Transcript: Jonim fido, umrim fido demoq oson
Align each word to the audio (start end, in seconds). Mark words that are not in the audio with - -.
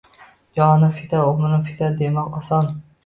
Jonim 0.59 0.93
fido, 0.95 1.19
umrim 1.35 1.61
fido 1.67 1.91
demoq 2.01 2.41
oson 2.41 2.73